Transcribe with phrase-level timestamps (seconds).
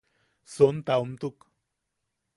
[0.53, 1.39] Sontaomtuk.